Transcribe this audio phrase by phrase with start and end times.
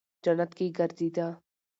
[0.23, 1.27] جنت کې گرځېده.